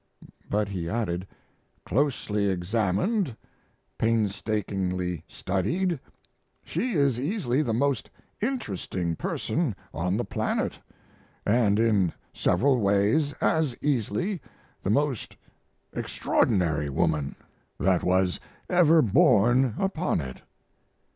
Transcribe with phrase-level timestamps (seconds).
[0.49, 1.27] [But he added]:
[1.85, 3.35] Closely examined,
[3.99, 5.99] painstakingly studied,
[6.65, 8.09] she is easily the most
[8.41, 10.79] interesting person on the planet,
[11.45, 14.41] and in several ways as easily
[14.81, 15.37] the most
[15.93, 17.35] extraordinary woman
[17.79, 18.39] that was
[18.71, 20.41] ever born upon it.